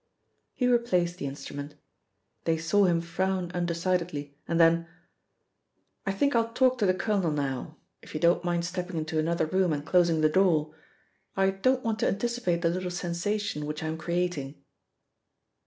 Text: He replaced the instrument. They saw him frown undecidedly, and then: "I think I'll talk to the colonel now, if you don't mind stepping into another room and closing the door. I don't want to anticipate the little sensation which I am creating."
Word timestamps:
He 0.55 0.65
replaced 0.65 1.17
the 1.19 1.27
instrument. 1.27 1.75
They 2.45 2.57
saw 2.57 2.85
him 2.85 3.01
frown 3.01 3.51
undecidedly, 3.53 4.35
and 4.47 4.59
then: 4.59 4.87
"I 6.07 6.11
think 6.11 6.33
I'll 6.35 6.51
talk 6.53 6.79
to 6.79 6.87
the 6.87 6.93
colonel 6.95 7.29
now, 7.29 7.77
if 8.01 8.15
you 8.15 8.19
don't 8.19 8.43
mind 8.43 8.65
stepping 8.65 8.97
into 8.97 9.19
another 9.19 9.45
room 9.45 9.71
and 9.71 9.85
closing 9.85 10.21
the 10.21 10.27
door. 10.27 10.73
I 11.37 11.51
don't 11.51 11.83
want 11.83 11.99
to 11.99 12.07
anticipate 12.07 12.63
the 12.63 12.69
little 12.69 12.89
sensation 12.89 13.67
which 13.67 13.83
I 13.83 13.87
am 13.89 13.97
creating." 13.99 14.63